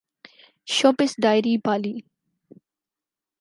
showbiz 0.67 1.11
diary 1.23 1.55
Bali 1.65 1.95